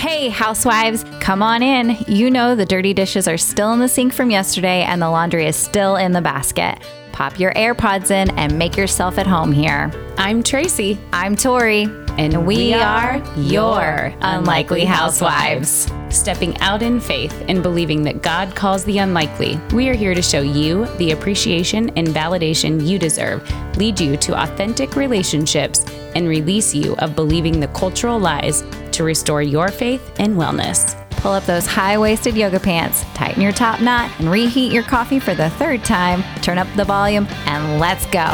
[0.00, 1.94] Hey, housewives, come on in.
[2.08, 5.44] You know the dirty dishes are still in the sink from yesterday and the laundry
[5.44, 6.78] is still in the basket.
[7.20, 9.92] Pop your AirPods in and make yourself at home here.
[10.16, 11.82] I'm Tracy, I'm Tori,
[12.16, 15.92] and we are your Unlikely Housewives.
[16.08, 20.22] Stepping out in faith and believing that God calls the unlikely, we are here to
[20.22, 25.84] show you the appreciation and validation you deserve, lead you to authentic relationships,
[26.14, 30.96] and release you of believing the cultural lies to restore your faith and wellness.
[31.20, 35.20] Pull up those high waisted yoga pants, tighten your top knot, and reheat your coffee
[35.20, 36.24] for the third time.
[36.40, 38.26] Turn up the volume, and let's go.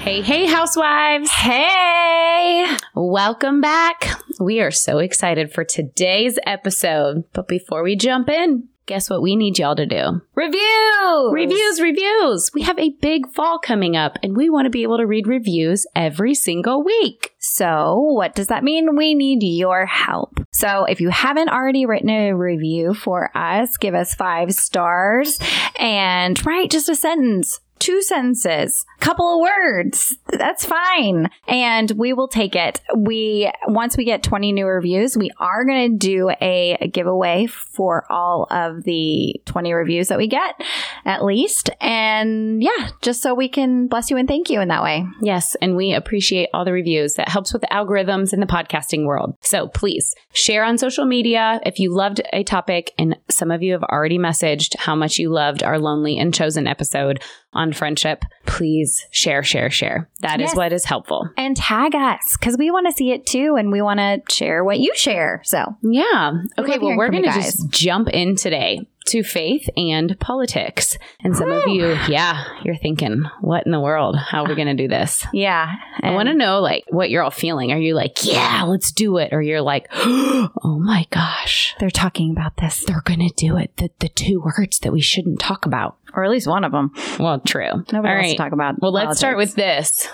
[0.00, 1.30] Hey, hey, housewives!
[1.30, 2.74] Hey!
[2.94, 4.08] Welcome back.
[4.40, 7.24] We are so excited for today's episode.
[7.34, 10.22] But before we jump in, guess what we need y'all to do?
[10.34, 11.30] Review!
[11.32, 12.50] Reviews, reviews.
[12.54, 15.26] We have a big fall coming up and we want to be able to read
[15.26, 17.34] reviews every single week.
[17.38, 18.96] So, what does that mean?
[18.96, 20.40] We need your help.
[20.52, 25.38] So, if you haven't already written a review for us, give us five stars
[25.78, 27.60] and write just a sentence.
[27.86, 30.16] Two sentences, couple of words.
[30.26, 31.30] That's fine.
[31.46, 32.80] And we will take it.
[32.96, 38.10] We, once we get 20 new reviews, we are going to do a, giveaway for
[38.10, 40.60] all of the 20 reviews that we get,
[41.04, 41.70] at least.
[41.80, 45.04] And yeah, just so we can bless you and thank you in that way.
[45.20, 47.14] Yes, and we appreciate all the reviews.
[47.14, 49.36] That helps with the algorithms in the podcasting world.
[49.42, 53.74] So please share on social media if you loved a topic, and some of you
[53.74, 58.24] have already messaged how much you loved our Lonely and Chosen episode on friendship.
[58.46, 60.08] Please share, share, share.
[60.20, 60.56] That is Yes.
[60.56, 61.28] what is helpful.
[61.36, 64.64] and tag us because we want to see it too and we want to share
[64.64, 65.40] what you share.
[65.44, 66.32] So, Yeah.
[66.58, 66.78] Okay.
[66.78, 70.98] Well, we're going to just jump in today to faith and politics.
[71.22, 74.16] And some of you, yeah, you're thinking, what in the world?
[74.16, 75.26] How are we going to do this?
[75.32, 75.74] yeah.
[76.02, 77.72] I want to know like what you're all feeling.
[77.72, 79.32] Are you like, yeah, let's do it?
[79.32, 83.76] Or you're like, oh my gosh, they're talking about this, they're going to do it.
[83.76, 85.96] The, the two words that we shouldn't talk about.
[86.14, 86.92] or at least one of them.
[87.18, 87.70] Well, true.
[87.92, 88.30] Nobody All wants right.
[88.32, 88.80] to talk about.
[88.80, 90.08] Well, let's start with this.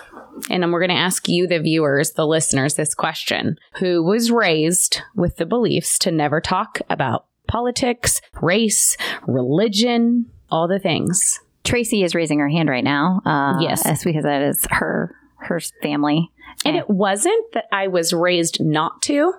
[0.49, 4.31] And then we're going to ask you, the viewers, the listeners, this question Who was
[4.31, 11.39] raised with the beliefs to never talk about politics, race, religion, all the things?
[11.63, 13.21] Tracy is raising her hand right now.
[13.25, 14.03] Uh, Yes.
[14.03, 16.31] because that is her her family.
[16.65, 19.33] And it wasn't that I was raised not to.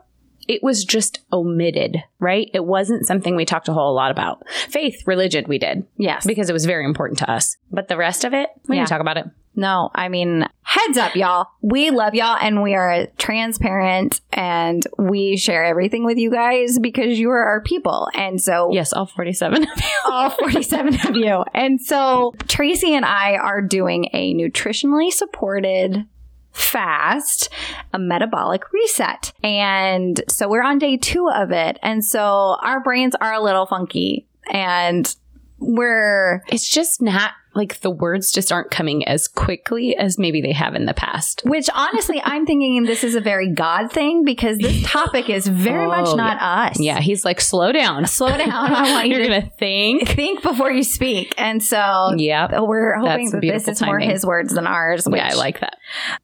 [0.47, 2.51] It was just omitted, right?
[2.53, 4.47] It wasn't something we talked a whole lot about.
[4.69, 6.27] Faith, religion, we did yes.
[6.27, 7.57] because it was very important to us.
[7.71, 8.83] But the rest of it, we Yeah.
[8.83, 9.25] didn't talk about it.
[9.57, 11.47] No, I mean, heads up, y'all.
[11.63, 17.19] We love y'all and we are transparent and we share everything with you guys because
[17.19, 18.09] you are our people.
[18.15, 19.99] And so, Yes, all 47 of you.
[20.11, 21.45] all 47 of you.
[21.55, 26.05] And so Tracy and I are doing a nutritionally supported
[26.53, 27.49] fast,
[27.93, 29.33] a metabolic reset.
[29.43, 31.79] And so we're on day two of it.
[31.83, 35.15] And so our brains are a little funky and
[35.67, 40.51] we're It's just not like the words just aren't coming as quickly as maybe they
[40.51, 41.41] have in the past.
[41.45, 45.85] which honestly I'm thinking this is a very God thing because this topic is very
[45.85, 46.81] Oh, much not us.
[46.81, 48.07] Yeah, he's like, slow down.
[48.09, 48.51] Slow down.
[48.51, 50.09] I want you You're to think.
[50.09, 51.33] think before you speak.
[51.39, 52.59] And so Yeah.
[52.61, 55.07] we're hoping that this is more his words than ours.
[55.07, 55.77] Which Yeah, I like that.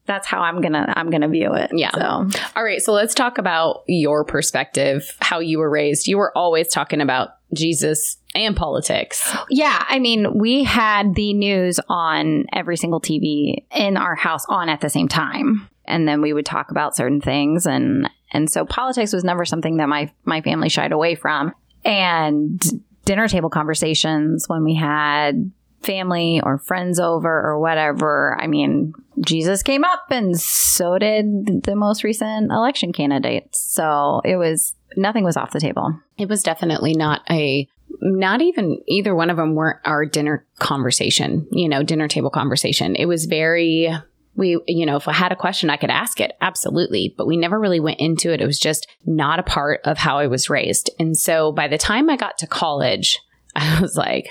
[0.05, 1.71] that's how I'm gonna I'm gonna view it.
[1.73, 1.91] Yeah.
[1.91, 6.07] So All right, so let's talk about your perspective, how you were raised.
[6.09, 9.35] You were always talking about Jesus and politics.
[9.49, 14.69] yeah, I mean, we had the news on every single TV in our house on
[14.69, 15.67] at the same time.
[15.85, 19.77] And then we would talk about certain things and and so politics was never something
[19.77, 21.53] that my my family shied away from.
[21.83, 22.61] And
[23.03, 28.37] dinner table conversations when we had family or friends over or whatever.
[28.39, 33.59] I mean, Jesus came up and so did the most recent election candidates.
[33.59, 35.99] So it was nothing was off the table.
[36.17, 37.67] It was definitely not a
[38.01, 42.95] not even either one of them weren't our dinner conversation, you know, dinner table conversation.
[42.95, 43.91] It was very
[44.35, 47.37] we you know, if I had a question I could ask it, absolutely, but we
[47.37, 48.41] never really went into it.
[48.41, 50.89] It was just not a part of how I was raised.
[50.99, 53.19] And so by the time I got to college,
[53.55, 54.29] I was like,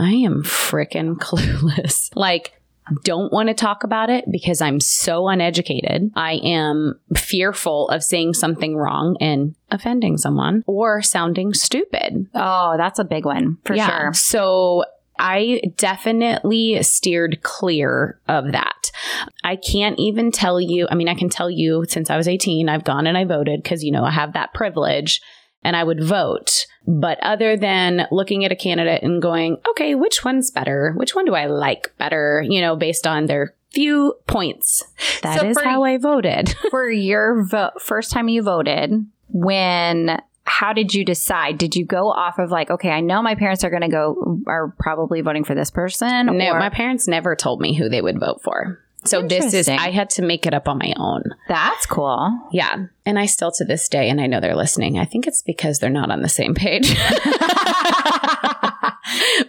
[0.00, 2.10] I am freaking clueless.
[2.16, 2.52] Like
[3.04, 6.10] don't want to talk about it because I'm so uneducated.
[6.14, 12.28] I am fearful of saying something wrong and offending someone or sounding stupid.
[12.34, 14.12] Oh, that's a big one for sure.
[14.14, 14.84] So
[15.18, 18.90] I definitely steered clear of that.
[19.44, 22.68] I can't even tell you, I mean, I can tell you since I was 18,
[22.68, 25.20] I've gone and I voted because, you know, I have that privilege.
[25.62, 26.66] And I would vote.
[26.86, 30.92] But other than looking at a candidate and going, okay, which one's better?
[30.96, 32.44] Which one do I like better?
[32.46, 34.84] You know, based on their few points.
[35.22, 36.54] That is So for- how I voted.
[36.70, 41.56] For your vote, first time you voted, when how did you decide?
[41.56, 44.40] Did you go off of like, okay, I know my parents are going to go
[44.46, 46.26] are probably voting for this person?
[46.36, 48.81] no, or my parents never told me who they would vote for.
[49.04, 51.22] So this is I had to make it up on my own.
[51.48, 52.30] that's cool.
[52.52, 52.86] Yeah.
[53.04, 55.78] And I still to this day, and I know they're listening, I think it's because
[55.80, 56.94] they're not on the same page.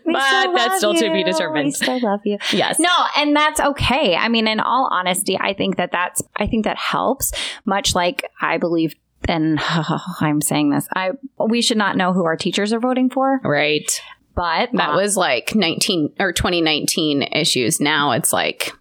[0.05, 1.65] But that's still to be determined.
[1.67, 2.37] We still love you.
[2.51, 2.79] yes.
[2.79, 4.15] No, and that's okay.
[4.15, 7.31] I mean, in all honesty, I think that that's I think that helps.
[7.65, 8.93] Much like I believe,
[9.27, 9.59] and
[10.19, 11.11] I'm saying this, I
[11.47, 13.89] we should not know who our teachers are voting for, Right.
[14.35, 17.79] but That was like 19 or 2019 issues.
[17.79, 18.71] Now it's like,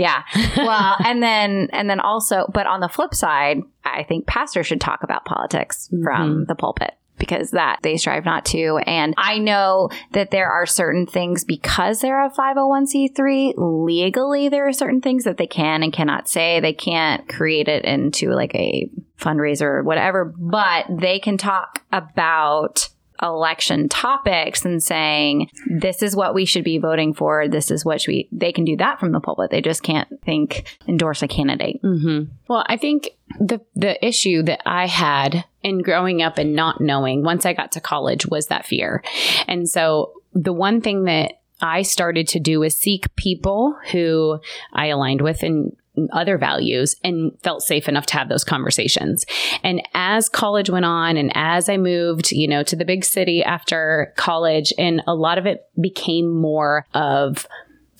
[0.00, 0.22] yeah.
[0.56, 4.80] Well, and then and then also, but on the flip side, I think pastors should
[4.80, 6.44] talk about politics from mm-hmm.
[6.44, 6.94] the pulpit.
[7.18, 8.78] Because that they strive not to.
[8.86, 14.72] And I know that there are certain things because they're a 501c3, legally, there are
[14.72, 16.60] certain things that they can and cannot say.
[16.60, 22.88] They can't create it into like a fundraiser or whatever, but they can talk about
[23.22, 28.02] election topics and saying this is what we should be voting for this is what
[28.08, 31.80] we they can do that from the pulpit they just can't think endorse a candidate
[31.82, 32.32] Mm-hmm.
[32.48, 37.22] Well, I think the the issue that I had in growing up and not knowing
[37.22, 39.02] once I got to college was that fear.
[39.46, 44.40] And so the one thing that I started to do is seek people who
[44.72, 45.76] I aligned with in
[46.12, 49.24] other values and felt safe enough to have those conversations.
[49.62, 53.42] And as college went on and as I moved, you know, to the big city
[53.42, 57.46] after college and a lot of it became more of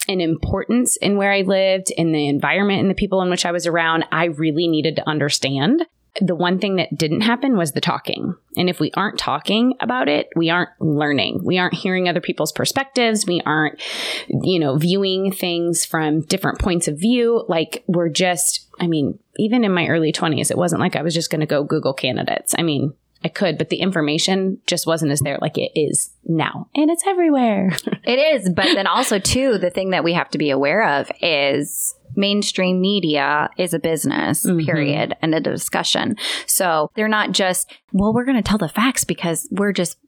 [0.09, 3.53] an importance in where I lived, in the environment, and the people in which I
[3.53, 5.85] was around, I really needed to understand.
[6.21, 8.35] The one thing that didn't happen was the talking.
[8.57, 11.41] And if we aren't talking about it, we aren't learning.
[11.45, 13.27] We aren't hearing other people's perspectives.
[13.27, 13.81] We aren't,
[14.29, 17.45] you know, viewing things from different points of view.
[17.49, 21.15] Like we're just, I mean, even in my early 20s, it wasn't like I was
[21.15, 22.55] just going to go Google candidates.
[22.59, 26.69] I mean, I could, but the information just wasn't as there like it is now.
[26.75, 27.71] And it's everywhere.
[28.05, 31.11] it is but then also too the thing that we have to be aware of
[31.21, 34.65] is mainstream media is a business Mhm.
[34.65, 36.17] period and a discussion
[36.47, 39.99] so they're not just well we're going to tell the facts because we're just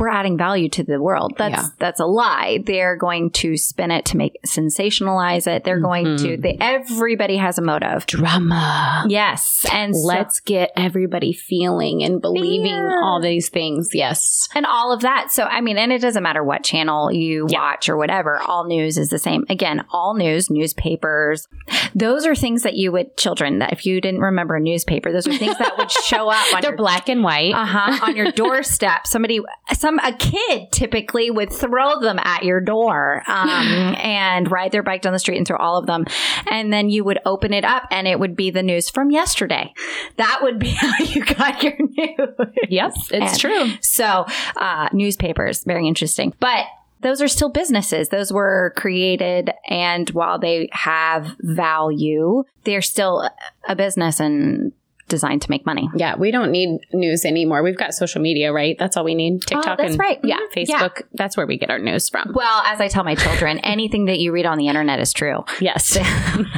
[0.00, 1.34] we're adding value to the world.
[1.36, 1.68] That's Yeah.
[1.78, 2.62] that's a lie.
[2.64, 5.64] They're going to spin it to make sensationalize it.
[5.64, 6.36] They're going to.
[6.36, 8.06] They, everybody has a motive.
[8.06, 9.04] Drama.
[9.08, 13.02] Yes, and Let's get everybody feeling and believing Fear.
[13.02, 13.90] all these things.
[13.92, 14.48] Yes.
[14.54, 15.30] and all of that.
[15.30, 17.60] So, I mean, and it doesn't matter what channel you Yeah.
[17.60, 19.44] watch or whatever, all news is the same.
[19.48, 21.46] Again, all news, newspapers,
[21.94, 25.26] those are things that you would, children, that if you didn't remember a newspaper, those
[25.26, 27.54] are things that would show up on They're your black and white.
[27.54, 28.06] uh huh.
[28.06, 29.40] On your doorstep, somebody,
[29.74, 33.48] some a kid typically would throw them at your door, um,
[33.98, 36.04] and ride their bike down the street and throw all of them,
[36.50, 39.72] and then you would open it up, and it would be the news from yesterday.
[40.16, 42.48] That would be how you got your news.
[42.68, 42.92] yep.
[43.10, 43.70] It's And true.
[43.80, 44.26] So,
[44.56, 46.66] uh, newspapers, very interesting, but.
[47.02, 48.10] Those are still businesses.
[48.10, 53.26] Those were created, and while they have value, they're still
[53.66, 54.72] a business and
[55.10, 55.86] designed to make money.
[55.94, 57.62] Yeah, we don't need news anymore.
[57.62, 58.76] We've got social media, right?
[58.78, 59.42] That's all we need.
[59.42, 60.18] TikTok that's and right.
[60.24, 60.66] yeah, Mhm.
[60.68, 60.78] Yeah.
[60.80, 61.02] Facebook.
[61.12, 62.32] That's where we get our news from.
[62.34, 65.44] Well, as I tell my children, anything that you read on the internet is true.
[65.60, 65.98] Yes.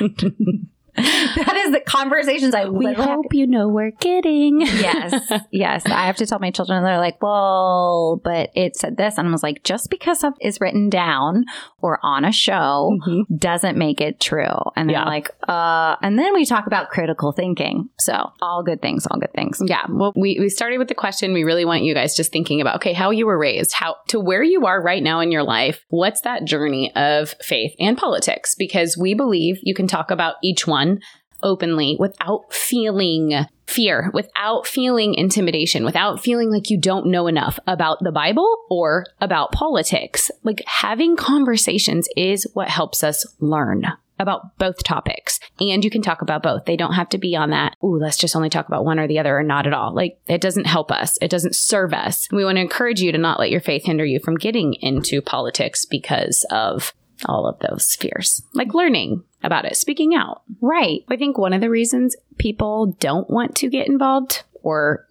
[1.32, 4.60] That is the conversations I we hope you know we're kidding.
[4.60, 5.86] yes, yes.
[5.86, 9.16] I have to tell my children, and they're like, well, but it said this.
[9.18, 11.44] And I was like, just because something is written down
[11.80, 13.24] or on a show Mhm.
[13.38, 14.54] doesn't make it true.
[14.76, 15.04] And they're Yeah.
[15.04, 17.88] like, uh, and then we talk about critical thinking.
[17.98, 19.60] So all good things, all good things.
[19.64, 19.86] Yeah.
[19.88, 21.32] Well, we, we started with the question.
[21.32, 24.20] We really want you guys just thinking about, okay, how you were raised, how to
[24.20, 25.84] where you are right now in your life.
[25.88, 28.54] What's that journey of faith and politics?
[28.56, 30.81] Because we believe you can talk about each one
[31.42, 37.98] openly without feeling fear, without feeling intimidation, without feeling like you don't know enough about
[38.02, 40.30] the Bible or about politics.
[40.42, 43.84] Like having conversations is what helps us learn
[44.18, 45.40] about both topics.
[45.58, 46.64] And you can talk about both.
[46.64, 49.08] They don't have to be on that, ooh, let's just only talk about one or
[49.08, 49.94] the other or not at all.
[49.94, 51.18] Like it doesn't help us.
[51.20, 52.28] It doesn't serve us.
[52.30, 55.22] We want to encourage you to not let your faith hinder you from getting into
[55.22, 56.92] politics because of
[57.26, 60.42] all of those fears, like learning about it, speaking out.
[60.60, 61.04] Right.
[61.08, 65.06] I think one of the reasons people don't want to get involved or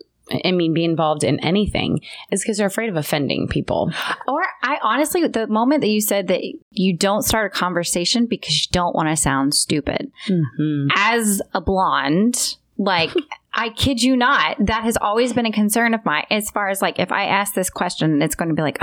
[0.45, 2.00] I mean, be involved in anything
[2.31, 3.91] is because they're afraid of offending people.
[4.27, 8.65] Or I honestly, the moment that you said that you don't start a conversation because
[8.65, 10.11] you don't want to sound stupid.
[10.29, 10.88] Mm-hmm.
[10.95, 13.11] As a blonde, Like,
[13.53, 14.57] I kid you not.
[14.59, 16.25] That has always been a concern of mine.
[16.31, 18.79] As far as like, if I ask this question, it's going to be like,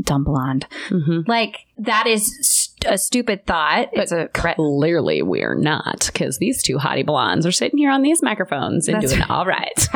[0.00, 0.66] dumb blonde.
[0.88, 1.30] Mm-hmm.
[1.30, 2.38] Like, that is
[2.86, 3.88] a stupid thought.
[3.94, 8.02] But it's a clearly we're not because these two hottie blondes are sitting here on
[8.02, 9.30] these microphones and That's doing right.
[9.30, 9.88] all right.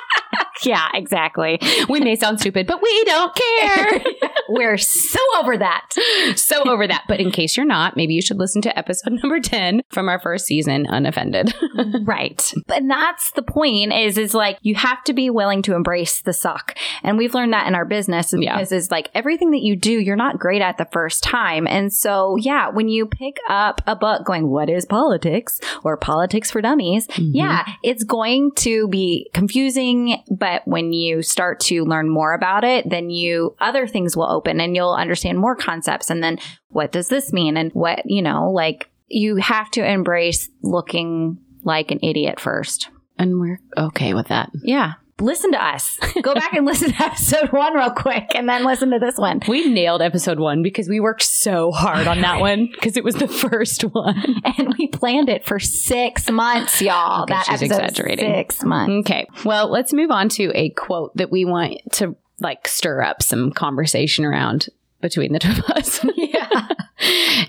[0.64, 1.60] yeah, exactly.
[1.88, 4.00] we may sound stupid, but we don't care.
[4.48, 5.88] We're so over that.
[6.36, 7.04] so over that.
[7.08, 10.18] But in case you're not, maybe you should listen to episode number 10 from our
[10.20, 11.54] first season, Unoffended.
[12.04, 12.52] right.
[12.68, 16.32] And that's the point is, is like, you have to be willing to embrace the
[16.32, 16.76] suck.
[17.02, 18.54] And we've learned that in our business Yeah.
[18.56, 21.66] because it's like everything that you do, you're not great at the first time.
[21.66, 26.50] And so, yeah, when you pick up a book going, what is politics or politics
[26.50, 27.06] for dummies?
[27.08, 27.30] Mm-hmm.
[27.34, 30.22] Yeah, it's going to be confusing.
[30.30, 34.60] But when you start to learn more about it, then you, other things will open
[34.60, 36.10] and you'll understand more concepts.
[36.10, 36.38] And then
[36.68, 37.56] what does this mean?
[37.56, 42.90] And what, you know, like you have to embrace looking like an idiot first.
[43.18, 44.50] and we're okay with that.
[44.62, 44.94] Yeah.
[45.20, 45.96] Listen to us.
[46.22, 49.40] Go back and listen to episode one real quick and then listen to this one.
[49.46, 53.14] We nailed episode one because we worked so hard on that one because it was
[53.14, 54.42] the first one.
[54.58, 57.22] And we planned it for six months, y'all.
[57.22, 58.28] Okay, that she's exaggerating.
[58.34, 59.08] Six months.
[59.08, 59.26] Okay.
[59.44, 63.50] Well, let's move on to a quote that we want to like stir up some
[63.52, 64.68] conversation around
[65.00, 66.04] between the two of us.
[66.16, 66.68] Yeah.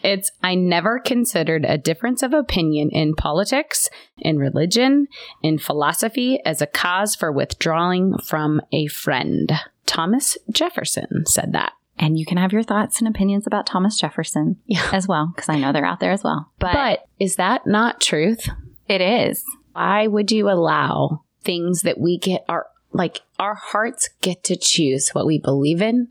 [0.04, 5.08] it's I never considered a difference of opinion in politics, in religion,
[5.44, 9.52] in philosophy as a cause for withdrawing from a friend.
[9.86, 11.74] Thomas Jefferson said that.
[11.98, 14.90] And you can have your thoughts and opinions about Thomas Jefferson Yeah.
[14.92, 16.52] as well, because I know they're out there as well.
[16.60, 18.50] But, But is that not truth?
[18.90, 19.44] it is.
[19.74, 22.66] Why would you allow things that we get our
[22.96, 26.08] like our hearts get to choose what we believe in,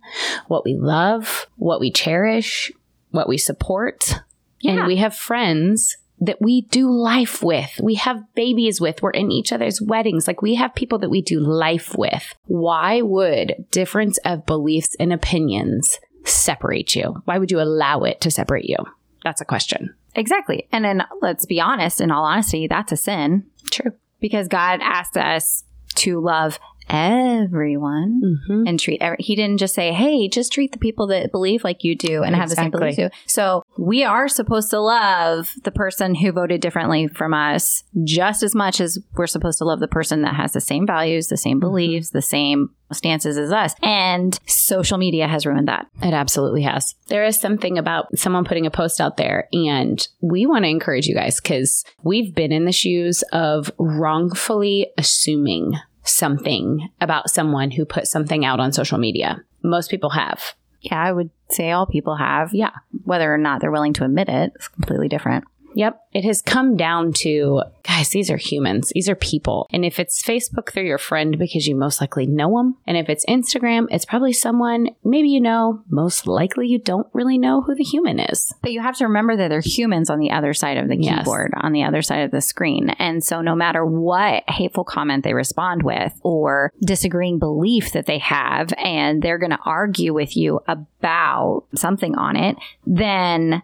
[0.48, 2.70] what we love, what we cherish,
[3.10, 4.20] what we support.
[4.60, 4.72] Yeah.
[4.72, 7.80] And we have friends that we do life with.
[7.82, 9.02] We have babies with.
[9.02, 10.26] We're in each other's weddings.
[10.26, 12.34] Like we have people that we do life with.
[12.46, 17.22] Why would difference of beliefs and opinions separate you?
[17.24, 18.76] Why would you allow it to separate you?
[19.22, 19.94] That's a question.
[20.14, 20.68] Exactly.
[20.70, 23.92] And then let's be honest, in all honesty, that's a sin True.
[24.20, 25.64] because God asked us
[25.96, 28.66] to love everyone Mm-hmm.
[28.66, 31.84] and treat every, he didn't just say hey just treat the people that believe like
[31.84, 33.10] you do and have the same beliefs you.
[33.26, 38.54] So we are supposed to love the person who voted differently from us just as
[38.54, 41.60] much as we're supposed to love the person that has the same values the same
[41.60, 43.74] beliefs the same stances as us.
[43.82, 45.86] And social media has ruined that.
[46.02, 46.94] It absolutely has.
[47.08, 51.06] There is something about someone putting a post out there, and we want to encourage
[51.06, 55.72] you guys because we've been in the shoes of wrongfully assuming
[56.04, 59.42] something about someone who put something out on social media.
[59.62, 60.54] Most people have.
[60.80, 62.70] yeah i would say all people have Yeah.
[63.04, 66.00] whether or not they're willing to admit it, is completely different Yep.
[66.12, 68.90] It has come down to guys, these are humans.
[68.94, 69.68] These are people.
[69.72, 72.76] And if it's Facebook, they're your friend because you most likely know them.
[72.86, 77.36] And if it's Instagram, it's probably someone maybe you know, most likely you don't really
[77.38, 78.52] know who the human is.
[78.62, 81.18] But you have to remember that they're humans on the other side of the Yes.
[81.18, 82.90] keyboard, on the other side of the screen.
[82.90, 88.18] And so no matter what hateful comment they respond with or disagreeing belief that they
[88.18, 93.62] have, and they're going to argue with you about something on it, then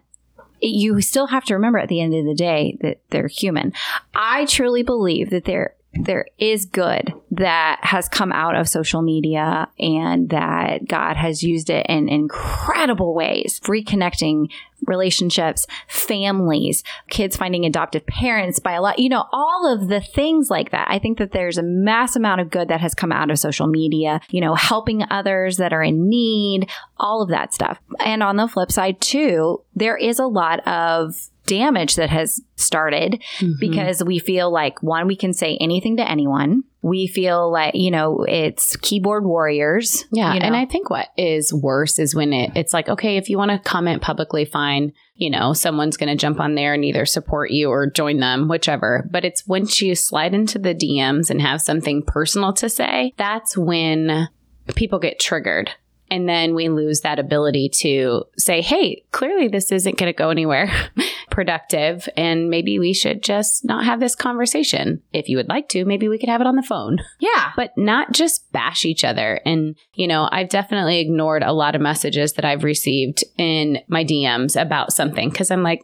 [0.61, 3.73] you still have to remember at the end of the day that they're human.
[4.15, 9.69] I truly believe that there there is good that has come out of social media
[9.79, 14.51] and that God has used it in incredible ways, reconnecting
[14.87, 20.49] relationships, families, kids finding adoptive parents by a lot, you know, all of the things
[20.49, 20.89] like that.
[20.91, 23.67] I think that there's a mass amount of good that has come out of social
[23.67, 27.79] media, you know, helping others that are in need, all of that stuff.
[27.99, 31.15] And on the flip side, too, there is a lot of
[31.51, 33.55] damage that has started mm-hmm.
[33.59, 36.63] because we feel like one, we can say anything to anyone.
[36.81, 40.05] We feel like, you know, it's keyboard warriors.
[40.13, 40.47] Yeah, you know?
[40.47, 43.51] and I think what is worse is when it, it's like, okay, if you want
[43.51, 44.93] to comment publicly, fine.
[45.17, 48.49] You know, someone's going to jump on there and either support you or join them,
[48.49, 49.07] whichever.
[49.11, 53.59] But it's once you slide into the DMs and have something personal to say, that's
[53.59, 54.29] when
[54.77, 55.73] people get triggered.
[56.11, 60.31] And then we lose that ability to say, hey, clearly this isn't going to go
[60.31, 60.73] anywhere
[61.31, 62.09] productive.
[62.17, 65.03] And maybe we should just not have this conversation.
[65.13, 67.53] If you would like to, maybe we could have it on the phone yeah.
[67.57, 69.41] but not just bash each other.
[69.45, 74.05] And, you know, I've definitely ignored a lot of messages that I've received in my
[74.05, 75.83] DMs about something because I'm like,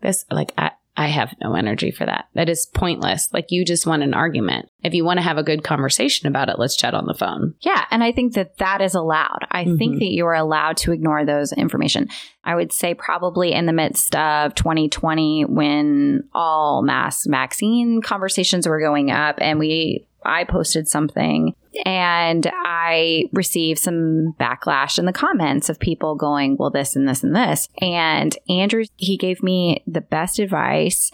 [0.00, 2.26] this, like, I, I have no energy for that.
[2.34, 3.28] That is pointless.
[3.32, 4.68] Like you just want an argument.
[4.82, 7.54] If you want to have a good conversation about it, let's chat on the phone.
[7.60, 9.46] Yeah, and I think that that is allowed.
[9.50, 9.78] I Mhm.
[9.78, 12.08] think that you are allowed to ignore those information.
[12.44, 18.80] I would say probably in the midst of 2020 when all mass vaccine conversations were
[18.80, 25.68] going up and we I posted something and I received some backlash in the comments
[25.68, 27.68] of people going, well, this and this and this.
[27.80, 31.10] And Andrew, he gave me the best advice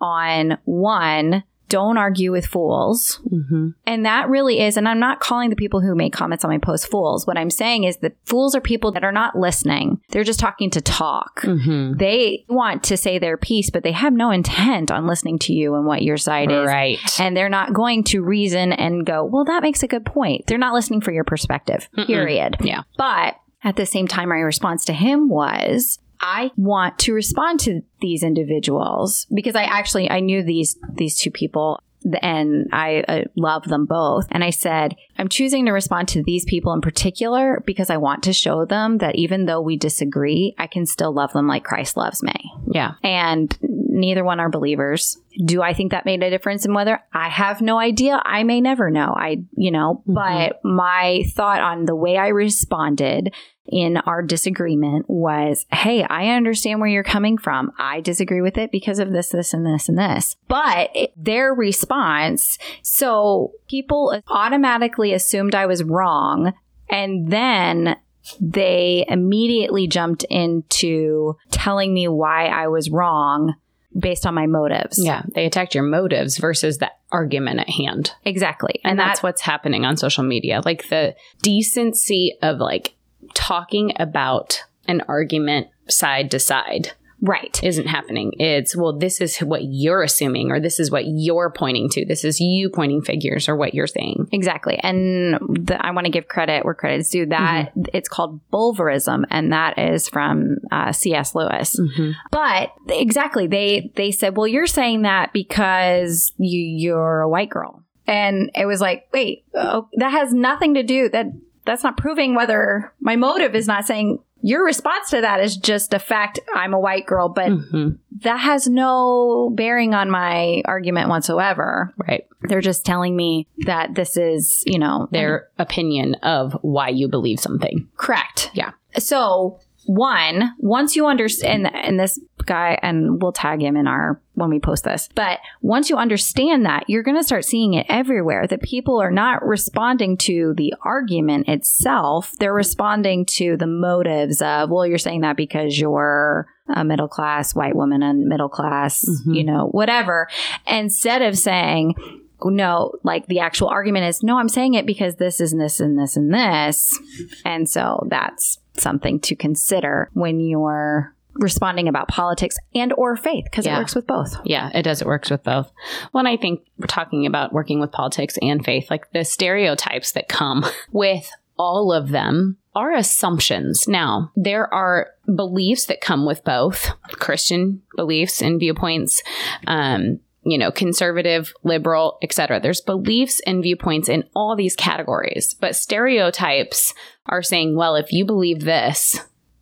[0.00, 3.20] on one, don't argue with fools.
[3.32, 3.68] Mm-hmm.
[3.86, 6.58] And that really is, and I'm not calling the people who make comments on my
[6.58, 7.26] post fools.
[7.26, 10.02] What I'm saying is that fools are people that are not listening.
[10.10, 11.40] They're just talking to talk.
[11.40, 11.96] Mm-hmm.
[11.96, 15.74] They want to say their piece, but they have no intent on listening to you
[15.76, 16.66] and what your side is.
[16.66, 16.98] Right.
[17.18, 20.46] And they're not going to reason and go, well, that makes a good point.
[20.46, 22.06] They're not listening for your perspective, Mm-mm.
[22.06, 22.56] period.
[22.60, 22.82] Yeah.
[22.98, 27.82] But at the same time, my response to him was, I want to respond to
[28.00, 31.80] these individuals because I actually I knew these these two people
[32.22, 34.26] and I uh, love them both.
[34.30, 38.22] And I said, I'm choosing to respond to these people in particular because I want
[38.22, 41.98] to show them that even though we disagree, I can still love them like Christ
[41.98, 42.32] loves me.
[42.72, 42.92] Yeah.
[43.04, 45.18] And neither one are believers.
[45.44, 48.22] Do I think that made a difference in whether I have no idea?
[48.24, 49.12] I may never know.
[49.14, 50.14] I, you know, Mhm.
[50.14, 53.34] but my thought on the way I responded
[53.70, 57.72] in our disagreement was, Hey, I understand where you're coming from.
[57.78, 60.36] I disagree with it because of this, this, and this, and this.
[60.48, 66.52] But it, their response, so people automatically assumed I was wrong.
[66.88, 67.96] And then
[68.40, 73.54] they immediately jumped into telling me why I was wrong
[73.98, 75.02] based on my motives.
[75.02, 75.22] Yeah.
[75.34, 78.12] They attacked your motives versus the argument at hand.
[78.24, 78.80] Exactly.
[78.84, 80.62] And, And, that's that's what's happening on social media.
[80.64, 82.94] Like the decency of like
[83.34, 87.62] talking about an argument side to side right.
[87.62, 88.32] isn't happening.
[88.38, 92.04] It's, well, this is what you're assuming, or this is what you're pointing to.
[92.04, 94.28] This is you pointing figures, or what you're saying.
[94.32, 94.78] Exactly.
[94.82, 95.34] And
[95.66, 97.26] the, I want to give credit where credit is due.
[97.26, 101.34] That it's called bulverism, and that is from uh, C.S.
[101.34, 101.78] Lewis.
[101.78, 102.12] Mm-hmm.
[102.30, 107.84] But exactly, they they said, "Well, you're saying that because you you're a white girl,"
[108.06, 111.26] and it was like, wait, oh, that has nothing to do that.
[111.70, 114.18] That's not proving whether my motive is not saying.
[114.42, 116.40] Your response to that is just a fact.
[116.54, 117.90] I'm a white girl, but hmm
[118.22, 121.94] that has no bearing on my argument whatsoever.
[121.96, 122.26] Right.
[122.42, 127.38] They're just telling me that this is, you know, Their opinion of why you believe
[127.40, 127.88] something.
[127.96, 128.50] correct.
[128.54, 128.72] Yeah.
[128.98, 134.50] So, one, once you understand, and this guy, and we'll tag him in our when
[134.50, 138.46] we post this, but once you understand that, you're going to start seeing it everywhere
[138.46, 142.32] that people are not responding to the argument itself.
[142.38, 147.54] They're responding to the motives of, well, you're saying that because you're a middle class
[147.54, 149.34] white woman and middle class, Mhm.
[149.34, 150.28] you know, whatever.
[150.66, 151.94] Instead of saying,
[152.44, 155.98] no, like the actual argument is, no, I'm saying it because this is this and
[155.98, 156.98] this and this.
[157.44, 163.64] And so that's something to consider when you're responding about politics and or faith because
[163.64, 163.76] Yeah.
[163.76, 164.36] it works with both.
[164.44, 165.00] Yeah, it does.
[165.00, 165.70] It works with both.
[166.12, 170.28] when I think we're talking about working with politics and faith, like the stereotypes that
[170.28, 173.86] come with all of them are assumptions.
[173.86, 179.22] Now, there are beliefs that come with both Christian beliefs and viewpoints.
[179.66, 182.60] Um, you know, conservative, liberal, etc.
[182.60, 186.94] There's beliefs and viewpoints in all these categories, but stereotypes
[187.26, 189.20] are saying, well, if you believe this,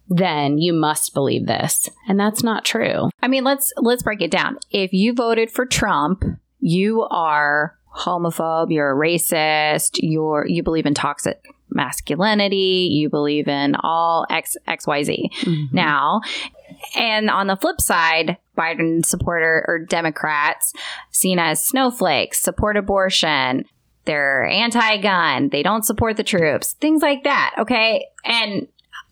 [0.09, 1.89] then you must believe this.
[2.09, 3.11] And that's not true.
[3.21, 4.59] I mean, let's let's break it down.
[4.71, 6.25] If you voted for Trump,
[6.61, 13.75] you are homophobe, you're a racist, you're you believe in toxic masculinity, you believe in
[13.77, 15.31] all X XYZ.
[15.41, 15.77] Mm-hmm.
[15.77, 16.21] now.
[16.95, 20.73] And on the flip side, Biden supporter or Democrats
[21.11, 23.65] seen as snowflakes, support abortion,
[24.05, 27.55] they're anti-gun, they don't support the troops, things like that.
[27.59, 28.07] Okay.
[28.25, 28.69] And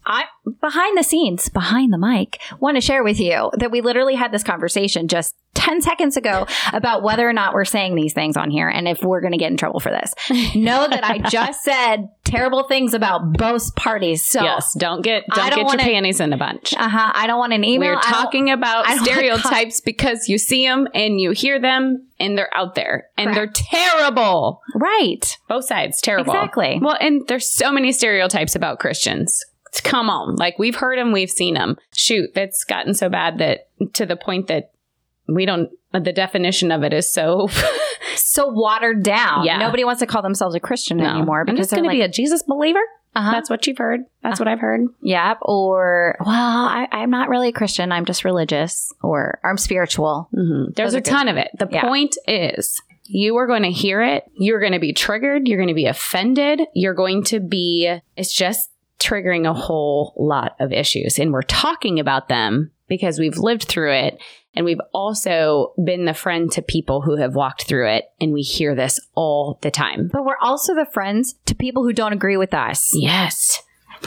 [0.06, 0.24] I
[0.60, 4.30] behind the scenes, behind the mic, want to share with you that we literally had
[4.32, 8.50] this conversation just 10 seconds ago about whether or not we're saying these things on
[8.50, 10.14] here and if we're going to get in trouble for this.
[10.54, 14.24] know that I just said terrible things about both parties.
[14.24, 16.74] So yes, don't get don't, don't get wanna- your panties in a bunch.
[16.74, 17.94] uh-huh, I don't want an email.
[17.94, 22.74] We're talking about stereotypes because you see them and you hear them and they're out
[22.74, 24.60] there and they're terrible.
[24.74, 25.36] right.
[25.48, 26.32] Both sides terrible.
[26.32, 26.78] Exactly.
[26.80, 29.42] Well, and there's so many stereotypes about Christians.
[29.80, 31.76] Come on, like we've heard them, we've seen them.
[31.94, 34.72] Shoot, that's gotten so bad that to the point that
[35.28, 35.70] we don't.
[35.92, 37.48] The definition of it is so
[38.16, 39.44] So watered down.
[39.44, 39.58] Yeah.
[39.58, 41.06] Nobody wants to call themselves a Christian No.
[41.06, 42.80] anymore I'm because just they're going to like, be a Jesus believer.
[43.14, 43.30] Uh-huh.
[43.30, 44.00] That's what you've heard.
[44.22, 44.82] That's what I've heard.
[45.00, 45.38] Yep.
[45.40, 46.28] Or, well,
[46.66, 47.92] I, I'm not really a Christian.
[47.92, 50.28] I'm just religious or I'm spiritual.
[50.34, 50.72] Mm-hmm.
[50.76, 51.48] There's Those a ton of it.
[51.58, 51.80] The Yeah.
[51.82, 54.24] point is, you are going to hear it.
[54.38, 55.48] You're going to be triggered.
[55.48, 56.60] You're going to be offended.
[56.74, 61.18] You're going to be, it's just triggering a whole lot of issues.
[61.18, 64.18] And we're talking about them because we've lived through it.
[64.54, 68.04] And we've also been the friend to people who have walked through it.
[68.20, 70.08] And we hear this all the time.
[70.12, 72.90] But we're also the friends to people who don't agree with us.
[72.94, 73.62] Yes.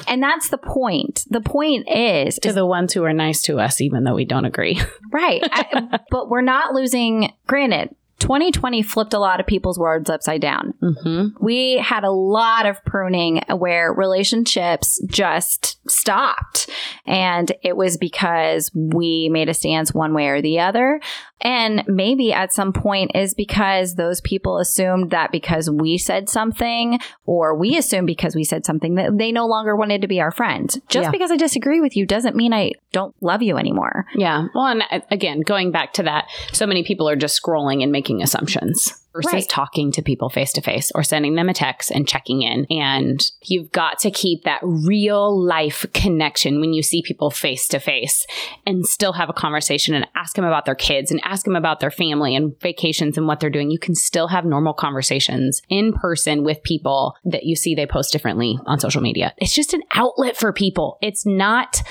[0.07, 1.25] And that's the point.
[1.29, 4.45] The point is, To the ones who are nice to us, even though we don't
[4.45, 4.79] agree.
[5.11, 5.41] right.
[5.51, 10.73] I- but we're not losing, granted, 2020 flipped a lot of people's worlds upside down.
[10.81, 11.43] mm-hmm.
[11.43, 16.69] We had a lot of pruning where relationships just stopped.
[17.05, 20.99] And it was because we made a stance one way or the other.
[21.41, 26.99] And maybe at some point is because those people assumed that because we said something,
[27.25, 30.31] or we assumed because we said something that they no longer wanted to be our
[30.31, 30.69] friend.
[30.89, 31.11] Just Yeah.
[31.11, 34.05] because I disagree with you doesn't mean I don't love you anymore.
[34.15, 34.47] Yeah.
[34.53, 37.91] Well, and uh, again, going back to that, so many people are just scrolling and
[37.91, 39.49] making assumptions versus Right.
[39.49, 42.65] talking to people face to face or sending them a text and checking in.
[42.69, 47.79] And you've got to keep that real life connection when you see people face to
[47.79, 48.25] face
[48.65, 51.79] and still have a conversation and ask them about their kids and ask them about
[51.79, 53.71] their family and vacations and what they're doing.
[53.71, 58.11] You can still have normal conversations in person with people that you see they post
[58.11, 59.33] differently on social media.
[59.37, 60.97] It's just an outlet for people.
[61.01, 61.81] It's not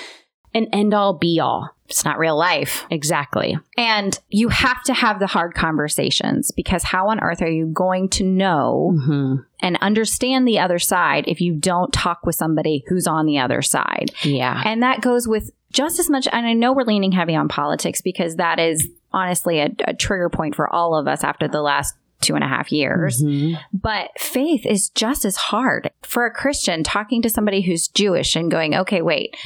[0.55, 1.71] an end all be all.
[1.89, 2.85] It's not real life.
[2.91, 3.57] Exactly.
[3.79, 8.11] And you have to have the hard conversations because how on earth are you going
[8.11, 9.37] to know Mm-hmm.
[9.61, 13.63] and understand the other side if you don't talk with somebody who's on the other
[13.63, 14.11] side?
[14.23, 14.61] Yeah.
[14.67, 16.29] And that goes with just as much.
[16.31, 20.29] And I know we're leaning heavy on politics because that is honestly a, a trigger
[20.29, 23.23] point for all of us after the last two and a half years.
[23.23, 23.59] Mhm.
[23.73, 28.51] But faith is just as hard for a Christian talking to somebody who's Jewish and
[28.51, 29.37] going, okay, wait,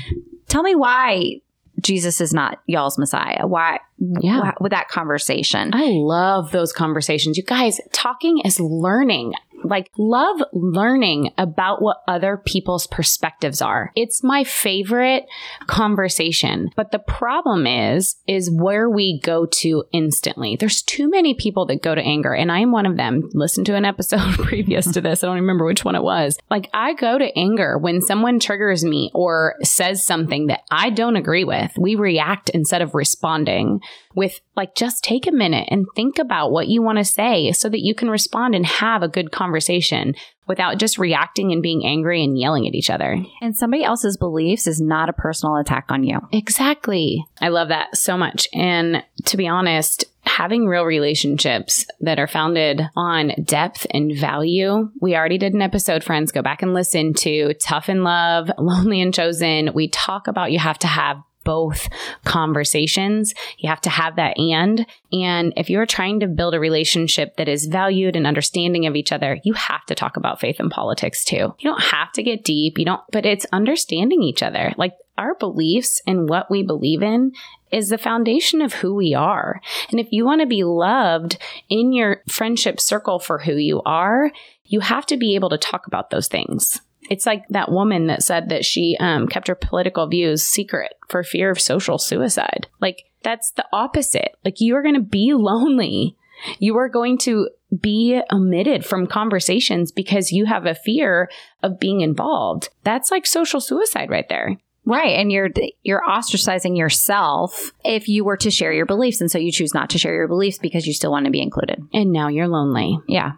[0.52, 1.40] tell me why
[1.80, 3.46] Jesus is not y'all's Messiah.
[3.46, 3.80] Why?
[3.98, 4.40] Yeah.
[4.40, 5.70] why- with that conversation.
[5.72, 7.36] I love those conversations.
[7.36, 9.32] You guys, talking is learning.
[9.64, 13.92] Like, love learning about what other people's perspectives are.
[13.96, 15.26] It's my favorite
[15.66, 16.70] conversation.
[16.76, 20.56] But the problem is, is where we go to instantly.
[20.56, 23.28] There's too many people that go to anger, and I am one of them.
[23.32, 25.22] Listen to an episode previous to this.
[25.22, 26.38] I don't remember which one it was.
[26.50, 31.16] Like, I go to anger when someone triggers me or says something that I don't
[31.16, 31.72] agree with.
[31.78, 33.80] We react instead of responding
[34.14, 37.68] with like just take a minute and think about what you want to say so
[37.68, 40.14] that you can respond and have a good conversation
[40.46, 43.16] without just reacting and being angry and yelling at each other.
[43.40, 46.18] and somebody else's beliefs is not a personal attack on you.
[46.32, 47.24] Exactly.
[47.40, 48.48] I love that so much.
[48.52, 54.88] And to be honest, having real relationships that are founded on depth and value.
[55.00, 56.32] We already did an episode, friends.
[56.32, 59.70] Go back and listen to Tough in Love, Lonely and Chosen.
[59.74, 61.88] We talk about you have to have both
[62.24, 63.34] conversations.
[63.58, 64.86] You have to have that and.
[65.12, 69.12] And if you're trying to build a relationship that is valued and understanding of each
[69.12, 71.54] other, you have to talk about faith and politics too.
[71.58, 72.78] You don't have to get deep.
[72.78, 74.72] You don't, but it's understanding each other.
[74.76, 77.32] Like our beliefs and what we believe in
[77.70, 79.60] is the foundation of who we are.
[79.90, 84.30] And if you want to be loved in your friendship circle for who you are,
[84.64, 86.80] you have to be able to talk about those things.
[87.10, 91.22] It's like that woman that said that she um, kept her political views secret for
[91.22, 92.68] fear of social suicide.
[92.80, 94.36] Like, that's the opposite.
[94.44, 96.16] Like, you are going to be lonely.
[96.58, 97.48] You are going to
[97.80, 101.28] be omitted from conversations because you have a fear
[101.62, 102.68] of being involved.
[102.84, 104.56] That's like social suicide right there.
[104.84, 105.16] Right.
[105.16, 105.50] And you're
[105.82, 109.20] you're ostracizing yourself if you were to share your beliefs.
[109.20, 111.40] And so you choose not to share your beliefs because you still want to be
[111.40, 111.80] included.
[111.92, 112.98] And now you're lonely.
[113.06, 113.32] Yeah.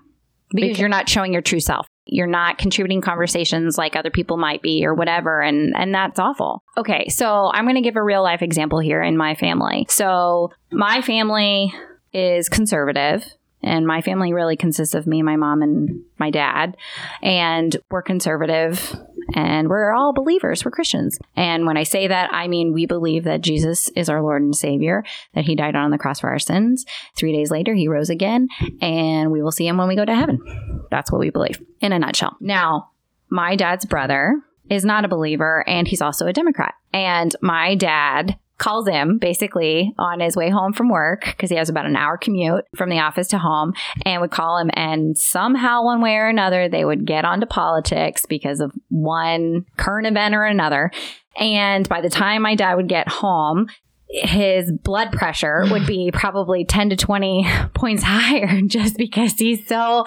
[0.50, 1.86] Because Because- you're not showing your true self.
[2.06, 5.40] You're not contributing conversations like other people might be or whatever.
[5.40, 6.62] And and that's awful.
[6.76, 9.86] Okay, so I'm gonna give a real life example here in my family.
[9.88, 11.72] So my family
[12.12, 13.24] is conservative.
[13.66, 16.76] And my family really consists of me, my mom, and my dad.
[17.22, 18.94] And we're conservative
[19.34, 20.64] and we're all believers.
[20.64, 21.18] We're Christians.
[21.36, 24.54] And when I say that, I mean we believe that Jesus is our Lord and
[24.54, 26.84] Savior, that He died on the cross for our sins.
[27.16, 28.48] Three days later, He rose again,
[28.80, 30.40] and we will see Him when we go to heaven.
[30.90, 32.36] That's what we believe in a nutshell.
[32.40, 32.90] Now,
[33.30, 36.74] my dad's brother is not a believer, and he's also a Democrat.
[36.92, 41.68] And my dad calls him basically on his way home from work because he has
[41.68, 43.72] about an hour commute from the office to home
[44.04, 48.26] and would call him and somehow one way or another they would get onto politics
[48.26, 50.90] because of one current event or another.
[51.36, 53.68] And by the time my dad would get home
[54.08, 60.04] his blood pressure would be probably 10 to 20 points higher just because he's so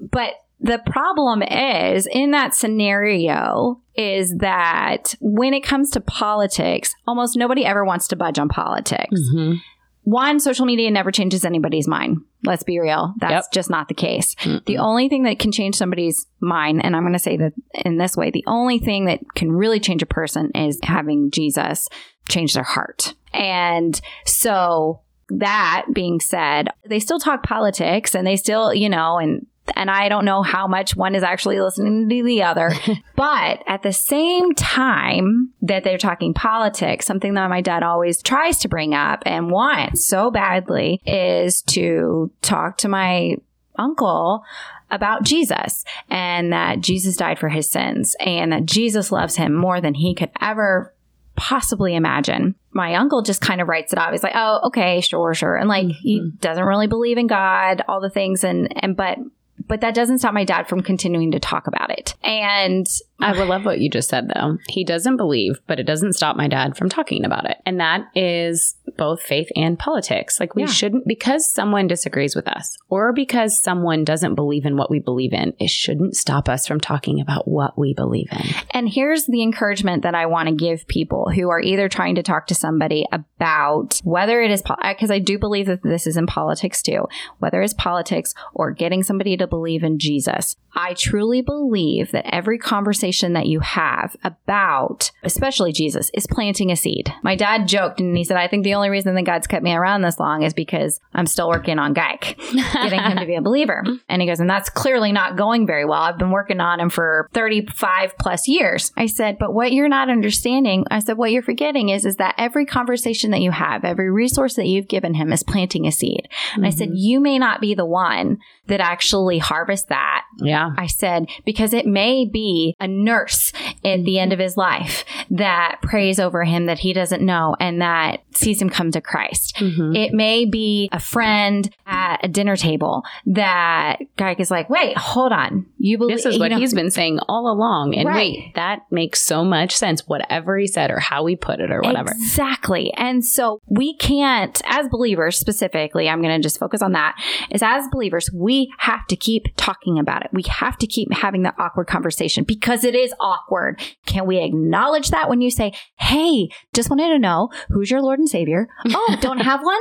[0.00, 7.36] but the problem is in that scenario is that when it comes to politics, almost
[7.36, 9.20] nobody ever wants to budge on politics.
[9.34, 9.58] Mhm.
[10.04, 12.18] One, social media never changes anybody's mind.
[12.44, 13.14] Let's be real.
[13.18, 13.52] That's Yep.
[13.52, 14.34] just not the case.
[14.36, 14.64] Mm-mm.
[14.64, 17.52] The only thing that can change somebody's mind, and I'm going to say that
[17.84, 21.88] in this way, the only thing that can really change a person is having Jesus
[22.28, 23.14] change their heart.
[23.32, 25.00] And so
[25.30, 30.08] that being said, they still talk politics and they still, you know, and and I
[30.08, 32.72] don't know how much one is actually listening to the other.
[33.16, 38.58] but at the same time that they're talking politics, something that my dad always tries
[38.60, 43.36] to bring up and wants so badly is to talk to my
[43.78, 44.44] uncle
[44.90, 49.80] about Jesus and that Jesus died for his sins and that Jesus loves him more
[49.80, 50.94] than he could ever
[51.36, 52.54] possibly imagine.
[52.70, 54.12] My uncle just kind of writes it off.
[54.12, 56.36] He's like, "Oh, okay, sure, sure." And like he mm-hmm.
[56.36, 59.18] doesn't really believe in God, all the things and and but
[59.66, 62.14] but that doesn't stop my dad from continuing to talk about it.
[62.22, 62.86] And
[63.20, 64.58] I will love what you just said, though.
[64.68, 67.58] He doesn't believe, but it doesn't stop my dad from talking about it.
[67.64, 70.38] And that is both faith and politics.
[70.38, 70.68] Like, we Yeah.
[70.68, 75.32] shouldn't, because someone disagrees with us or because someone doesn't believe in what we believe
[75.32, 78.42] in, it shouldn't stop us from talking about what we believe in.
[78.72, 82.22] And here's the encouragement that I want to give people who are either trying to
[82.22, 86.26] talk to somebody about whether it is, because I do believe that this is in
[86.26, 87.06] politics too,
[87.38, 90.56] whether it's politics or getting somebody to believe in Jesus.
[90.74, 96.76] I truly believe that every conversation that you have about, especially Jesus, is planting a
[96.76, 97.14] seed.
[97.22, 99.72] My dad joked and he said, I think the only reason that God's kept me
[99.72, 102.36] around this long is because I'm still working on Geik
[102.72, 103.84] getting him to be a believer.
[104.08, 106.02] And he goes, and that's clearly not going very well.
[106.02, 108.92] I've been working on him for 35 plus years.
[108.96, 112.34] I said, but what you're not understanding, I said, what you're forgetting is, is that
[112.36, 116.28] every conversation that you have, every resource that you've given him is planting a seed.
[116.54, 116.96] And I said, mm-hmm.
[116.96, 120.24] you may not be the one that actually harvests that.
[120.38, 120.70] Yeah.
[120.76, 123.52] I said, because it may be a nurse
[123.84, 127.80] at the end of his life that prays over him that he doesn't know and
[127.80, 129.56] that sees him come to Christ.
[129.56, 129.96] Mhm.
[129.96, 135.32] It may be a friend at a dinner table that guy is like, wait, hold
[135.32, 135.66] on.
[135.78, 137.94] You believe This is what know- he's been saying all along.
[137.94, 138.16] And Right.
[138.16, 141.80] wait, that makes so much sense, whatever he said or how he put it or
[141.80, 142.10] whatever.
[142.12, 142.92] Exactly.
[142.96, 147.14] And so we can't, as believers specifically, I'm going to just focus on that,
[147.50, 150.30] is as believers, we have to keep talking about it.
[150.32, 153.80] We have to keep having the awkward conversation because it is awkward.
[154.06, 158.18] Can we acknowledge that when you say, Hey, just wanted to know who's your Lord
[158.18, 158.68] and Savior?
[158.96, 159.80] Oh, don't have one?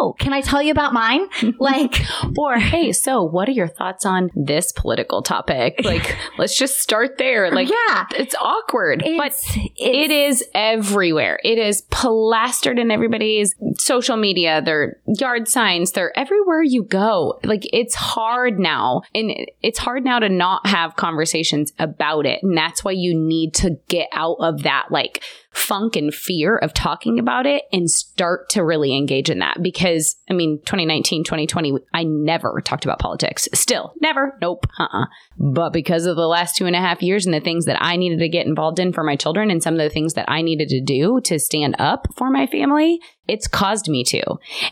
[0.00, 1.28] Oh, can I tell you about mine?
[1.58, 2.00] Like,
[2.38, 5.80] Or, hey, so what are your thoughts on this political topic?
[5.88, 7.50] Like, let's just start there.
[7.50, 8.04] Like, yeah.
[8.10, 11.40] it's awkward, but It's, it is everywhere.
[11.42, 17.38] It is plastered in everybody's social media, their yard signs, they're everywhere you go.
[17.42, 18.77] Like, it's hard now.
[19.14, 22.42] And it's hard now to not have conversations about it.
[22.42, 26.74] And that's why you need to get out of that, like, funk and fear of
[26.74, 29.62] talking about it and start to really engage in that.
[29.62, 33.48] Because i mean 2019 2020 i never talked about politics.
[33.54, 34.36] Still never.
[34.40, 34.66] Nope.
[34.78, 35.06] Uh-uh.
[35.38, 37.96] But because of the last two and a half years and the things that i
[37.96, 40.42] needed to get involved in for my children and some of the things that i
[40.42, 44.22] needed to do to stand up for my family it's caused me to.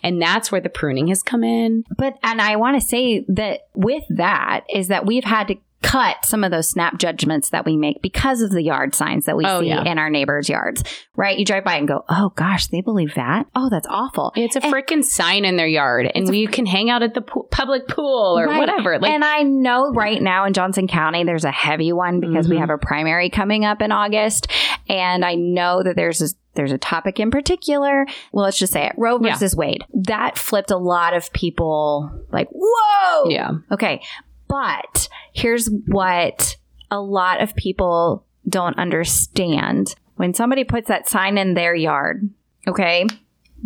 [0.03, 1.85] And that's where the pruning has come in.
[1.97, 6.25] But, and I want to say that with that is that we've had to cut
[6.25, 9.45] some of those snap judgments that we make because of the yard signs that we
[9.45, 9.85] Oh, see yeah.
[9.85, 10.83] in our neighbors' yards,
[11.15, 11.39] right?
[11.39, 13.47] You drive by and go, oh gosh, they believe that.
[13.55, 14.33] Oh, that's awful.
[14.37, 17.47] it's a freaking sign in their yard and we can hang out at the po-
[17.51, 18.59] public pool or Right.
[18.59, 22.49] whatever like and I know right now in Johnson County, there's a heavy one because
[22.49, 22.61] we Mhm.
[22.61, 24.49] have a primary coming up in August.
[24.89, 28.07] And I know that there's a, there's a topic in particular.
[28.33, 29.33] Well, let's just say it Roe Yeah.
[29.33, 29.85] versus Wade.
[29.95, 33.29] That flipped a lot of people like, whoa.
[33.29, 34.01] yeah Okay.
[34.49, 36.57] But here's what
[36.91, 39.95] a lot of people don't understand.
[40.17, 42.31] When somebody puts that sign in their yard,
[42.67, 43.07] okay,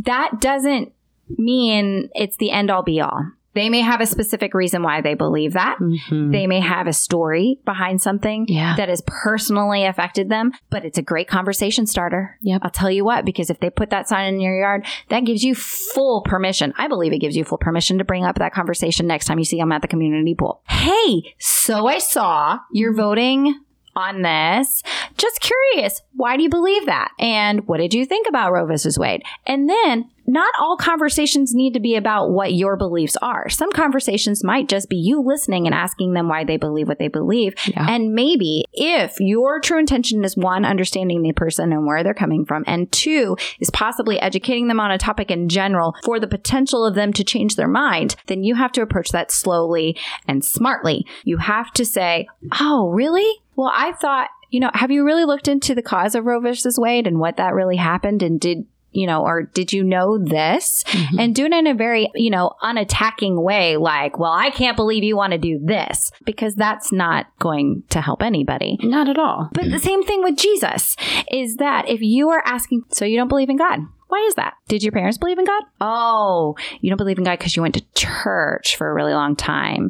[0.05, 0.93] that doesn't
[1.29, 3.31] mean it's the end all be all.
[3.55, 5.77] They may have a specific reason why they believe that.
[5.81, 6.31] Mhm.
[6.33, 8.77] They may have a story behind something Yeah.
[8.77, 12.39] that has personally affected them, but it's a great conversation starter.
[12.43, 12.61] Yep.
[12.65, 15.43] I'll tell you what, because if they put that sign in your yard, that gives
[15.43, 16.73] you full permission.
[16.79, 19.45] I believe it gives you full permission to bring up that conversation next time you
[19.45, 20.63] see them at the community pool.
[20.69, 23.55] Hey, so I saw you're voting
[23.97, 24.83] on this.
[25.17, 27.11] Just curious, why do you believe that?
[27.19, 29.23] And what did you think about Roe versus Wade?
[29.47, 33.49] And then not all conversations need to be about what your beliefs are.
[33.49, 37.09] Some conversations might just be you listening and asking them why they believe what they
[37.09, 37.55] believe.
[37.67, 37.87] Yeah.
[37.89, 42.45] And maybe if your true intention is one, understanding the person and where they're coming
[42.45, 46.85] from, and two, is possibly educating them on a topic in general for the potential
[46.85, 49.97] of them to change their mind, then you have to approach that slowly
[50.29, 51.07] and smartly.
[51.25, 52.29] You have to say,
[52.61, 53.41] Oh, really?
[53.57, 56.79] Well, I thought, you know, have you really looked into the cause of Roe versus
[56.79, 58.23] Wade and what that really happened?
[58.23, 60.85] And did you know, or did you know this?
[60.89, 61.19] Mhm.
[61.19, 65.05] And do it in a very, you know, unattacking way, like, well, I can't believe
[65.05, 68.79] you want to do this, because that's not going to help anybody.
[68.83, 69.49] Not at all.
[69.53, 70.97] But the same thing with Jesus
[71.31, 73.81] is that if you are asking, so you don't believe in God.
[74.09, 74.55] Why is that?
[74.67, 75.63] Did your parents believe in God?
[75.81, 79.37] Oh, you don't believe in God because you went to church for a really long
[79.37, 79.89] time.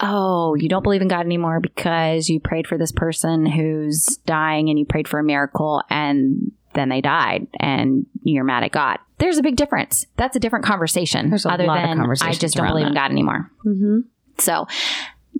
[0.00, 4.70] Oh, you don't believe in God anymore because you prayed for this person who's dying
[4.70, 8.98] and you prayed for a miracle and then they died and you're mad at God.
[9.18, 10.06] There's a big difference.
[10.16, 11.30] That's a different conversation.
[11.30, 12.94] There's a other lot of than I just don't believe in.
[12.94, 13.50] God anymore.
[13.64, 14.00] Mm-hmm.
[14.38, 14.66] So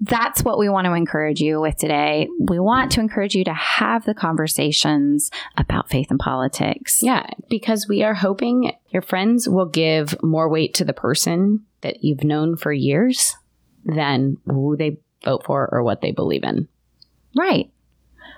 [0.01, 2.29] that's what we want to encourage you with today.
[2.38, 7.03] We want to encourage you to have the conversations about faith and politics.
[7.03, 12.03] Yeah, because we are hoping your friends will give more weight to the person that
[12.03, 13.37] you've known for years
[13.85, 16.68] than who they vote for or what they believe in.
[17.37, 17.70] Right.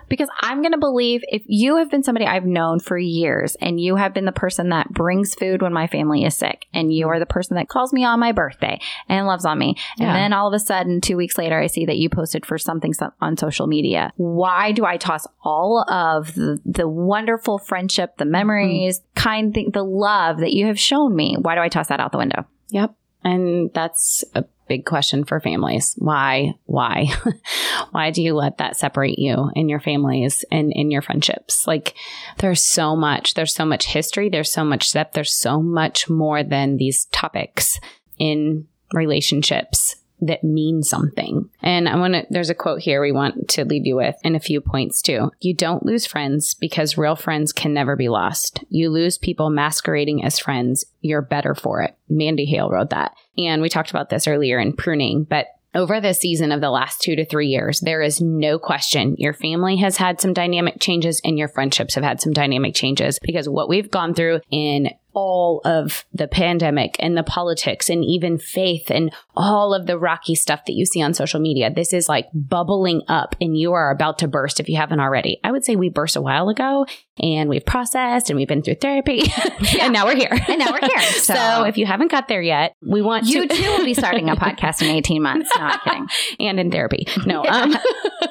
[0.08, 3.80] Because I'm going to believe if you have been somebody I've known for years and
[3.80, 7.08] you have been the person that brings food when my family is sick and you
[7.08, 9.76] are the person that calls me on my birthday and loves on me.
[9.98, 10.06] Yeah.
[10.06, 12.58] And then all of a sudden, two weeks later, I see that you posted for
[12.58, 14.12] something on social media.
[14.16, 19.84] Why do I toss all of the, the wonderful friendship, the memories, kind thing, the
[19.84, 21.36] love that you have shown me?
[21.40, 22.46] Why do I toss that out the window?
[22.68, 22.94] Yep.
[23.24, 25.94] And that's a big question for families.
[25.98, 26.54] Why?
[26.64, 27.06] Why?
[27.90, 31.66] Why do you let that separate you and your families and in your friendships?
[31.66, 31.94] Like
[32.38, 36.42] there's so much, there's so much history, there's so much depth, there's so much more
[36.42, 37.78] than these topics
[38.18, 41.48] in relationships that mean something.
[41.62, 44.36] And I want to, there's a quote here we want to leave you with and
[44.36, 45.30] a few points too.
[45.40, 48.64] You don't lose friends because real friends can never be lost.
[48.68, 50.84] You lose people masquerading as friends.
[51.00, 51.96] You're better for it.
[52.08, 53.14] Mandy Hale wrote that.
[53.36, 57.02] And we talked about this earlier in pruning, but over the season of the last
[57.02, 61.20] two to three years, there is no question your family has had some dynamic changes
[61.22, 65.62] and your friendships have had some dynamic changes because what we've gone through in all
[65.64, 70.66] of the pandemic and the politics and even faith and all of the rocky stuff
[70.66, 71.70] that you see on social media.
[71.74, 75.40] This is like bubbling up and you are about to burst if you haven't already.
[75.42, 76.84] I would say we burst a while ago
[77.18, 79.22] and we've processed and we've been through therapy
[79.80, 80.28] and now we're here.
[80.48, 81.00] And now we're here.
[81.16, 83.94] So, So- if you haven't got there yet, we want You to too will be
[83.94, 85.50] starting a podcast in 18 months.
[85.56, 86.06] No, I'm kidding.
[86.46, 87.06] and in therapy.
[87.24, 87.74] No, um,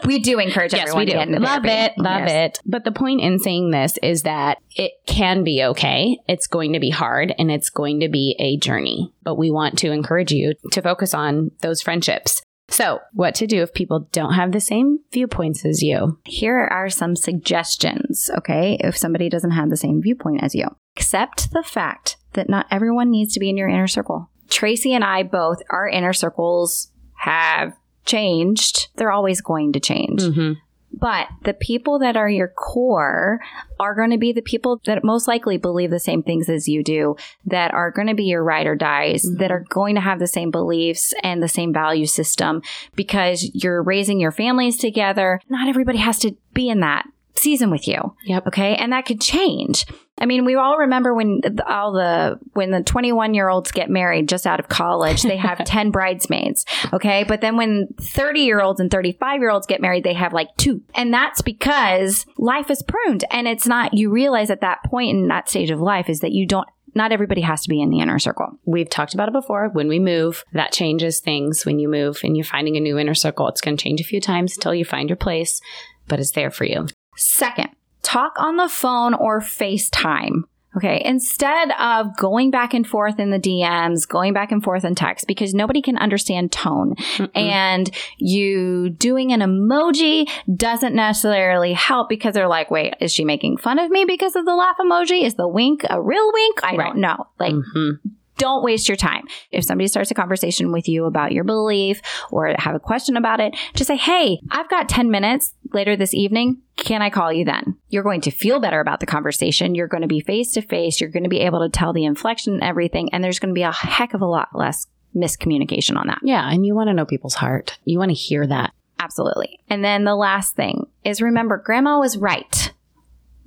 [0.06, 1.12] We do encourage yes, everyone we do.
[1.14, 1.94] to get into Love therapy.
[1.98, 2.58] it, love Yes.
[2.58, 2.62] it.
[2.64, 6.20] But the point in saying this is that it can be okay.
[6.28, 9.14] It's going to be hard and it's going to be a journey.
[9.24, 12.42] But we want to encourage you to focus on those friendships.
[12.68, 16.20] So, what to do if people don't have the same viewpoints as you?
[16.26, 18.78] Here are some suggestions, okay?
[18.80, 23.12] If somebody doesn't have the same viewpoint as you, accept the fact that not everyone
[23.12, 24.32] needs to be in your inner circle.
[24.50, 27.74] Tracy and I both, our inner circles have
[28.06, 28.90] changed.
[28.96, 30.22] They're always going to change.
[30.22, 30.54] Mm-hmm.
[31.00, 33.40] But the people that are your core
[33.80, 36.84] are going to be the people that most likely believe the same things as you
[36.84, 39.40] do, that are going to be your ride or dies, Mhm.
[39.40, 42.62] that are going to have the same beliefs and the same value system
[42.96, 45.40] because you're raising your families together.
[45.50, 47.06] Not everybody has to be in that
[47.36, 48.16] season with you.
[48.26, 48.48] Yep.
[48.48, 48.76] Okay.
[48.76, 49.86] And that could change.
[50.18, 54.30] I mean, we all remember when all the, when the 21 year olds get married
[54.30, 56.66] just out of college, they have 10 bridesmaids.
[56.94, 57.26] Okay.
[57.26, 60.48] But then when 30 year olds and 35 year olds get married, they have like
[60.58, 60.82] two.
[60.94, 63.26] And that's because life is pruned.
[63.30, 66.32] And it's not, you realize at that point in that stage of life is that
[66.32, 68.58] you don't, not everybody has to be in the inner circle.
[68.66, 69.70] We've talked about it before.
[69.74, 71.66] When we move, that changes things.
[71.66, 74.06] When you move and you're finding a new inner circle, it's going to change a
[74.06, 75.60] few times until you find your place,
[76.08, 76.88] but it's there for you.
[77.18, 77.70] Second,
[78.06, 80.44] talk on the phone or FaceTime.
[80.78, 81.02] Okay.
[81.06, 85.26] Instead of going back and forth in the DMs, going back and forth in text,
[85.26, 86.96] because nobody can understand tone.
[87.16, 87.30] Mm-mm.
[87.34, 93.56] And you doing an emoji doesn't necessarily help because they're like, wait, is she making
[93.58, 95.24] fun of me because of the laugh emoji?
[95.24, 96.60] Is the wink a real wink?
[96.62, 96.88] I Right.
[96.88, 97.26] don't know.
[97.40, 98.00] Like, Mhm.
[98.38, 99.24] Don't waste your time.
[99.52, 103.40] If somebody starts a conversation with you about your belief or have a question about
[103.40, 106.62] it, just say, Hey, I've got 10 minutes later this evening.
[106.78, 107.78] Can I call you then?
[107.90, 109.76] You're going to feel better about the conversation.
[109.76, 111.00] You're going to be face to face.
[111.00, 113.10] You're going to be able to tell the inflection and everything.
[113.14, 116.20] And there's going to be a heck of a lot less miscommunication on that.
[116.24, 116.50] Yeah.
[116.50, 117.78] And you want to know people's heart.
[117.86, 118.74] You want to hear that.
[119.00, 119.60] Absolutely.
[119.70, 122.72] And then the last thing is remember, grandma was right.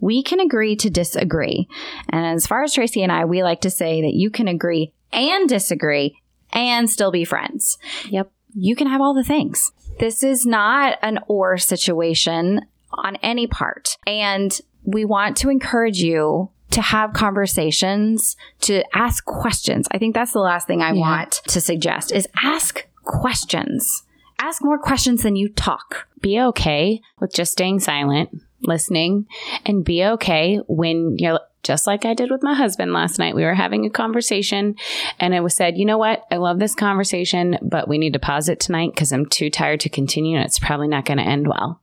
[0.01, 1.69] We can agree to disagree.
[2.09, 4.93] And as far as Tracy and I, we like to say that you can agree
[5.13, 6.19] and disagree
[6.53, 7.79] and still be friends.
[8.09, 8.31] Yep.
[8.55, 9.73] You can have all the things.
[9.99, 13.97] This is not an or situation on any part.
[14.07, 19.89] And we want to encourage you to have conversations, to ask questions.
[19.91, 21.01] I think that's the last thing I yeah.
[21.01, 24.05] want to suggest is ask questions.
[24.39, 26.07] Ask more questions than you talk.
[26.21, 28.31] Be okay with just staying silent,
[28.63, 29.27] listening,
[29.65, 33.35] and be okay when you're just like I did with my husband last night.
[33.35, 34.77] We were having a conversation
[35.19, 36.23] and I was said, you know what?
[36.31, 39.81] I love this conversation, but we need to pause it tonight because I'm too tired
[39.81, 41.83] to continue and it's probably not going to end well.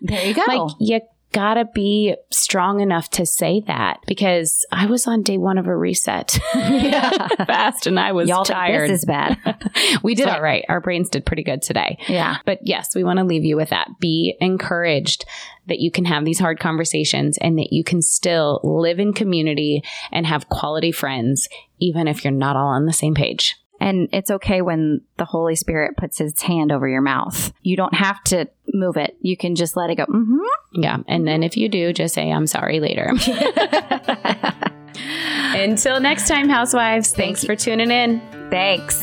[0.00, 0.44] There you go.
[0.48, 1.00] like you
[1.32, 5.76] gotta be strong enough to say that because I was on day one of a
[5.76, 8.88] reset fast and I was Y'all tired.
[8.88, 9.38] This is bad.
[10.02, 10.64] we did all right.
[10.68, 11.98] Our brains did pretty good today.
[12.08, 12.38] Yeah.
[12.44, 13.88] But yes, we want to leave you with that.
[14.00, 15.26] Be encouraged
[15.66, 19.82] that you can have these hard conversations and that you can still live in community
[20.10, 21.48] and have quality friends,
[21.78, 23.56] even if you're not all on the same page.
[23.80, 27.52] And it's okay when the Holy Spirit puts his hand over your mouth.
[27.62, 29.16] You don't have to move it.
[29.20, 30.06] You can just let it go.
[30.06, 30.38] Mm-hmm.
[30.72, 30.98] Yeah.
[31.06, 33.12] And then if you do, just say, I'm sorry later.
[35.54, 38.20] Until next time, housewives, thanks for tuning in.
[38.50, 39.02] Thanks.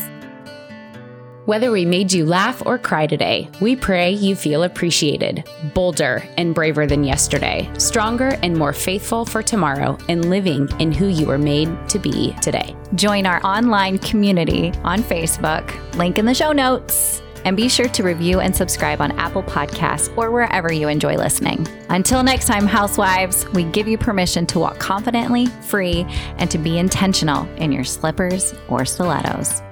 [1.46, 6.52] Whether we made you laugh or cry today, we pray you feel appreciated, bolder and
[6.52, 11.38] braver than yesterday, stronger and more faithful for tomorrow, and living in who you were
[11.38, 12.74] made to be today.
[12.96, 17.22] Join our online community on Facebook, link in the show notes.
[17.46, 21.66] And be sure to review and subscribe on Apple Podcasts or wherever you enjoy listening.
[21.88, 26.04] Until next time, housewives, we give you permission to walk confidently, free,
[26.38, 29.62] and to be intentional in your slippers or stilettos.